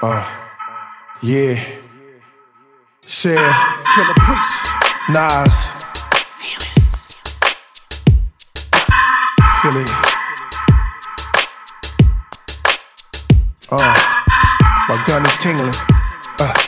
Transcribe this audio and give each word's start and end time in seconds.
Uh, 0.00 0.24
yeah. 1.22 1.58
Said 3.02 3.36
Killah 3.36 4.14
Priest. 4.14 4.68
Nas. 5.08 5.74
Philly. 9.60 9.84
Uh, 13.72 13.94
my 14.88 15.04
gun 15.04 15.26
is 15.26 15.38
tingling. 15.38 15.74
Uh, 16.38 16.67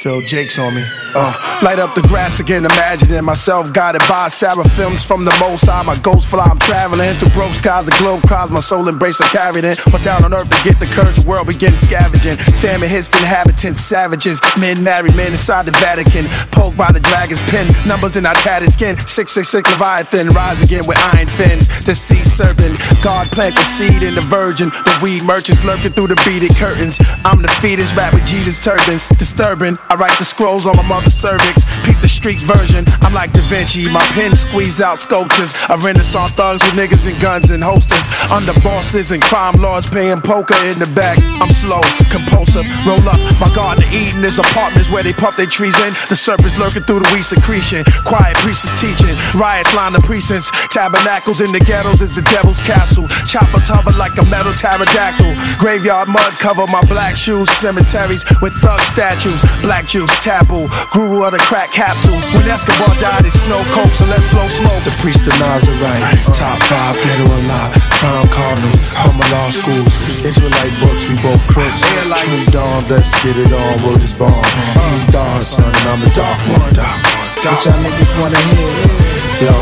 Phil 0.00 0.22
Jake's 0.22 0.58
on 0.58 0.74
me. 0.74 0.82
Uh, 1.12 1.60
light 1.62 1.78
up 1.78 1.94
the 1.94 2.02
grass 2.02 2.38
again, 2.40 2.64
imagining 2.64 3.24
myself 3.24 3.72
guided 3.72 4.00
by 4.08 4.28
seraphims 4.28 5.04
from 5.04 5.24
the 5.24 5.36
most 5.40 5.66
high. 5.66 5.82
My 5.82 5.98
ghost 5.98 6.30
fly, 6.30 6.44
I'm 6.44 6.58
traveling 6.58 7.10
through 7.14 7.30
broke 7.30 7.52
skies, 7.52 7.86
the 7.86 7.96
globe 7.98 8.22
cries, 8.22 8.48
my 8.48 8.60
soul 8.60 8.86
embrace, 8.88 9.20
I 9.20 9.26
carried 9.28 9.64
in. 9.64 9.74
But 9.90 10.02
down 10.02 10.24
on 10.24 10.32
earth 10.32 10.48
to 10.48 10.60
get 10.62 10.78
the 10.78 10.86
courage, 10.86 11.16
the 11.16 11.26
world 11.26 11.48
begin 11.48 11.72
scavenging. 11.72 12.36
Famine 12.62 12.88
hits 12.88 13.08
inhabitants, 13.08 13.80
savages, 13.80 14.40
men 14.58 14.82
married, 14.82 15.16
men 15.16 15.32
inside 15.32 15.66
the 15.66 15.72
Vatican. 15.82 16.24
Poked 16.52 16.78
by 16.78 16.92
the 16.92 17.00
dragon's 17.00 17.42
pen, 17.50 17.66
numbers 17.86 18.16
in 18.16 18.24
our 18.24 18.34
tattered 18.34 18.70
skin. 18.70 18.96
666 19.04 19.68
Leviathan, 19.72 20.28
rise 20.30 20.62
again 20.62 20.86
with 20.86 20.96
iron 21.12 21.28
fins. 21.28 21.66
The 21.84 21.94
sea 21.94 22.22
serpent, 22.22 22.78
God 23.02 23.26
plant 23.32 23.54
the 23.54 23.66
seed 23.66 24.02
in 24.02 24.14
the 24.14 24.24
virgin. 24.30 24.70
The 24.70 24.98
weed 25.02 25.24
merchants 25.24 25.64
lurking 25.64 25.90
through 25.90 26.14
the 26.14 26.22
beaded 26.24 26.54
curtains. 26.54 27.02
I'm 27.26 27.42
the 27.42 27.50
fetus, 27.60 27.92
rap 27.96 28.14
with 28.14 28.26
Jesus 28.26 28.62
turbans. 28.62 29.08
Disturbing, 29.18 29.76
I 29.90 29.96
write 29.98 30.16
the 30.22 30.24
scrolls 30.24 30.66
on 30.70 30.76
my 30.76 30.86
mother's 30.86 31.18
cervix. 31.18 31.66
Peep 31.82 31.98
the 31.98 32.06
street 32.06 32.38
version, 32.46 32.86
I'm 33.02 33.12
like 33.12 33.32
Da 33.32 33.42
Vinci. 33.50 33.90
My 33.90 34.06
pen 34.14 34.36
squeeze 34.38 34.80
out 34.80 35.00
sculptures. 35.02 35.50
I 35.66 35.74
renaissance 35.82 36.30
thugs 36.38 36.62
with 36.62 36.78
niggas 36.78 37.10
and 37.10 37.18
guns 37.20 37.50
and 37.50 37.58
holsters. 37.58 38.06
Under 38.30 38.54
bosses 38.62 39.10
and 39.10 39.20
crime 39.20 39.58
lords 39.58 39.90
paying 39.90 40.22
poker 40.22 40.54
in 40.70 40.78
the 40.78 40.86
back. 40.94 41.18
I'm 41.42 41.50
slow, 41.50 41.82
compulsive, 42.06 42.62
roll 42.86 43.02
up. 43.02 43.18
My 43.42 43.50
garden 43.50 43.82
of 43.82 43.90
Eden 43.90 44.22
is 44.22 44.38
apartments 44.38 44.94
where 44.94 45.02
they 45.02 45.12
puff 45.12 45.34
their 45.36 45.50
trees 45.50 45.74
in. 45.82 45.90
The 46.06 46.14
serpents 46.14 46.54
lurking 46.54 46.86
through 46.86 47.02
the 47.02 47.10
weed 47.10 47.26
secretion. 47.26 47.82
Quiet 48.06 48.38
priests 48.46 48.70
teaching. 48.78 49.18
Riots 49.34 49.74
line 49.74 49.98
the 49.98 50.02
precincts. 50.06 50.54
Tabernacles 50.70 51.42
in 51.42 51.50
the 51.50 51.58
ghettos 51.66 51.98
is 51.98 52.14
the 52.14 52.22
devil's 52.30 52.62
castle. 52.62 53.10
Choppers 53.26 53.66
hover 53.66 53.90
like 53.98 54.14
a 54.22 54.24
metal 54.30 54.54
pterodactyl. 54.54 55.34
Graveyard 55.58 56.06
mud 56.06 56.30
cover 56.38 56.62
my 56.70 56.80
black 56.86 57.18
shoes. 57.18 57.50
Cemeteries 57.58 58.22
with 58.38 58.54
thug 58.62 58.78
statues. 58.86 59.42
Black 59.66 59.79
juice 59.86 60.12
taboo. 60.20 60.68
Grew 60.90 61.24
of 61.24 61.32
the 61.32 61.42
crack 61.44 61.70
capsules. 61.70 62.24
When 62.34 62.44
Escobar 62.48 62.92
died, 63.00 63.24
it's 63.24 63.38
snow 63.40 63.60
coke, 63.76 63.92
so 63.94 64.04
let's 64.08 64.26
blow 64.32 64.46
smoke. 64.48 64.82
The 64.84 64.94
priest 65.00 65.24
of 65.28 65.34
Nazarite. 65.38 66.02
Top 66.36 66.58
five, 66.66 66.96
dead 66.96 67.20
or 67.24 67.36
alive. 67.40 67.72
Crown 68.00 68.26
cardinals. 68.28 68.80
From 69.00 69.14
my 69.16 69.26
law 69.30 69.48
schools. 69.50 69.94
Israelite 70.24 70.74
books, 70.82 71.08
we 71.08 71.16
both 71.24 71.42
crooks. 71.48 71.80
True 71.80 72.46
dawn, 72.52 72.82
let's 72.90 73.12
get 73.22 73.36
it 73.36 73.52
on. 73.52 73.74
Word 73.86 74.02
is 74.02 74.12
born. 74.12 74.32
He's 74.92 75.06
dark, 75.08 75.42
son, 75.42 75.64
and 75.64 75.86
I'm 75.88 76.00
the 76.00 76.12
dark 76.16 76.40
one. 76.58 76.72
Dark 76.74 76.98
one. 77.00 77.30
What 77.40 77.64
y'all 77.64 77.80
niggas 77.80 78.12
wanna 78.20 78.36
hear? 78.36 78.68
Yo, 79.40 79.54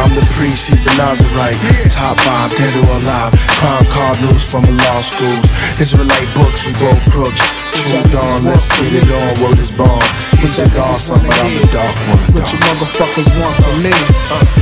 I'm 0.00 0.12
the 0.14 0.24
priest, 0.36 0.70
he's 0.70 0.84
the 0.84 0.94
Nazarite. 0.96 1.58
Top 1.90 2.16
five, 2.22 2.50
dead 2.56 2.72
or 2.86 2.96
alive. 3.02 3.32
Crown 3.60 3.84
cardinals 3.90 4.44
from 4.44 4.62
the 4.62 4.72
law 4.72 5.00
schools. 5.02 5.46
Israelite 5.80 6.30
books, 6.38 6.64
we 6.64 6.72
both 6.78 7.02
crooks. 7.10 7.42
True 7.74 8.04
dawn, 8.14 8.44
let's 8.44 8.70
get 8.78 9.02
it 9.02 9.10
on. 9.10 9.30
Word 9.42 9.58
is 9.58 9.72
born. 9.72 10.02
He's 10.38 10.56
the 10.56 10.70
dark 10.72 10.98
son, 10.98 11.20
but 11.20 11.34
I'm 11.34 11.52
the 11.58 11.68
dark 11.74 11.96
one. 12.08 12.40
What 12.40 12.46
you 12.52 12.58
motherfuckers 12.62 13.28
want 13.40 13.56
from 13.60 13.76
me? 13.82 14.61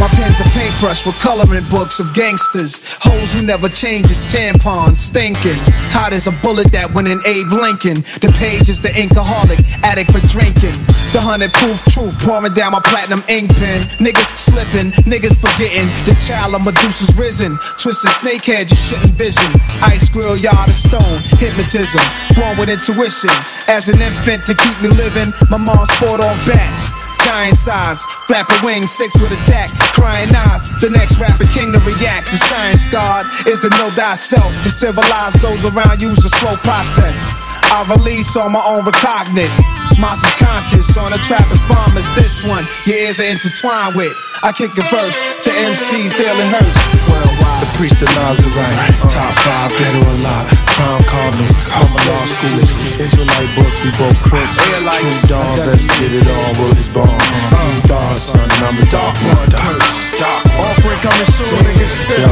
My 0.00 0.08
pen's 0.16 0.40
a 0.40 0.48
paintbrush 0.56 1.04
with 1.04 1.18
coloring 1.20 1.68
books 1.68 2.00
of 2.00 2.14
gangsters. 2.14 2.80
Hoes 3.04 3.36
who 3.36 3.44
never 3.44 3.68
changes, 3.68 4.24
tampons 4.32 4.96
stinking. 4.96 5.60
Hot 5.92 6.16
as 6.16 6.24
a 6.26 6.32
bullet 6.40 6.72
that 6.72 6.88
went 6.96 7.04
in 7.04 7.20
Abe 7.28 7.52
Lincoln. 7.52 8.00
The 8.24 8.32
page 8.40 8.72
is 8.72 8.80
the 8.80 8.88
inkaholic, 8.96 9.60
addict 9.84 10.08
for 10.08 10.24
drinking. 10.24 10.72
The 11.12 11.20
hundred 11.20 11.52
proof 11.52 11.84
truth 11.92 12.16
pouring 12.24 12.56
down 12.56 12.72
my 12.72 12.80
platinum 12.80 13.20
ink 13.28 13.52
pen. 13.60 13.84
Niggas 14.00 14.40
slipping, 14.40 14.88
niggas 15.04 15.36
forgetting. 15.36 15.92
The 16.08 16.16
child 16.16 16.56
of 16.56 16.64
Medusa's 16.64 17.12
risen. 17.20 17.60
Twisted 17.76 18.08
snakehead, 18.24 18.72
you 18.72 18.80
shouldn't 18.80 19.20
vision. 19.20 19.52
Ice 19.84 20.08
grill, 20.08 20.32
yard 20.40 20.72
of 20.72 20.78
stone, 20.80 21.20
hypnotism. 21.36 22.00
Born 22.40 22.56
with 22.56 22.72
intuition. 22.72 23.34
As 23.68 23.92
an 23.92 24.00
infant 24.00 24.48
to 24.48 24.56
keep 24.56 24.80
me 24.80 24.88
living, 24.96 25.28
my 25.52 25.60
mom 25.60 25.84
sport 25.98 26.24
on 26.24 26.36
bats. 26.48 26.88
Giant 27.24 27.56
size, 27.56 28.04
flapping 28.26 28.60
wings, 28.64 28.90
six 28.90 29.18
with 29.20 29.32
attack, 29.32 29.70
crying 29.94 30.30
eyes. 30.34 30.68
The 30.80 30.90
next 30.90 31.18
rapper 31.18 31.46
king 31.52 31.72
to 31.72 31.80
react. 31.84 32.30
The 32.30 32.38
science 32.38 32.86
god 32.90 33.26
is 33.46 33.60
to 33.60 33.70
know 33.76 33.90
thyself. 33.90 34.50
To 34.64 34.70
civilize 34.70 35.34
those 35.40 35.64
around 35.68 36.00
you 36.00 36.10
is 36.10 36.24
a 36.24 36.30
slow 36.30 36.56
process. 36.64 37.24
I 37.70 37.86
release 37.86 38.36
on 38.36 38.52
my 38.52 38.62
own 38.66 38.84
recognizance. 38.84 39.62
My 40.00 40.14
subconscious 40.16 40.96
on 40.96 41.12
a 41.12 41.20
trap 41.22 41.46
as 41.52 41.62
bomb 41.68 41.94
as 41.96 42.08
this 42.18 42.42
one. 42.48 42.64
Your 42.86 42.98
ears 42.98 43.20
are 43.20 43.30
intertwined 43.30 43.94
with. 43.94 44.16
I 44.42 44.52
kick 44.52 44.72
a 44.78 44.82
verse 44.82 45.18
to 45.44 45.50
MCs 45.50 46.16
daily 46.16 46.46
hurts. 46.50 46.78
Worldwide. 47.06 47.49
The 47.80 47.88
priest 47.88 48.04
of 48.04 48.12
Nazarite. 48.12 48.92
Top 49.08 49.32
five, 49.40 49.72
dead 49.72 50.04
or 50.04 50.12
alive. 50.20 50.52
Crown 50.76 51.00
cardinals. 51.00 51.56
From 51.64 51.88
the 51.96 52.12
law 52.12 52.24
schools. 52.28 52.68
Israelite 53.00 53.52
books, 53.56 53.80
we 53.80 53.88
both 53.96 54.20
crooks. 54.20 54.52
True 54.60 55.32
dawn, 55.32 55.56
let's 55.64 55.88
get 55.88 56.12
it 56.12 56.28
on. 56.28 56.60
Word 56.60 56.76
is 56.76 56.92
born. 56.92 57.08
He's 57.08 57.80
dark, 57.88 58.20
son, 58.20 58.44
and 58.44 58.62
I'm 58.68 58.76
the 58.76 58.84
dark 58.92 59.16
one. 59.32 59.48
Dark 59.48 60.44
Offering 60.60 61.00
coming 61.00 61.24
soon, 61.24 61.56
niggas. 61.64 62.04
Yo, 62.20 62.28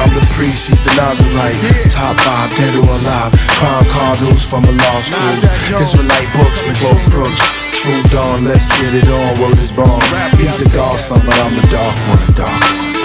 I'm 0.00 0.16
the 0.16 0.24
priest, 0.32 0.72
he's 0.72 0.80
the 0.80 0.96
Nazarite. 0.96 1.60
Top 1.92 2.16
five, 2.24 2.48
dead 2.56 2.80
or 2.80 2.96
alive. 2.96 3.36
Crown 3.60 3.84
cardinals 3.92 4.48
from 4.48 4.64
the 4.64 4.72
law 4.80 4.96
schools. 5.04 5.44
Israelite 5.76 6.30
books, 6.32 6.64
we 6.64 6.72
both 6.80 7.04
crooks. 7.12 7.44
True 7.84 8.00
dawn, 8.08 8.48
let's 8.48 8.72
get 8.80 8.96
it 8.96 9.12
on. 9.12 9.44
Word 9.44 9.60
is 9.60 9.76
born. 9.76 10.00
He's 10.40 10.56
the 10.56 10.72
God 10.72 10.96
son, 10.96 11.20
but 11.20 11.36
I'm 11.36 11.52
the 11.52 11.68
dark 11.68 11.96
one. 12.08 12.24
Dark 12.32 12.95